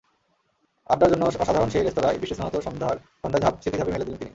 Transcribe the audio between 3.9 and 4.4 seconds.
মেলে দিলেন তিনি।